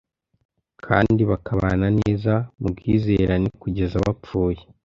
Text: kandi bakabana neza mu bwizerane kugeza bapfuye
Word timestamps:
kandi 0.85 1.21
bakabana 1.31 1.87
neza 1.99 2.33
mu 2.59 2.67
bwizerane 2.73 3.47
kugeza 3.61 3.97
bapfuye 4.05 4.61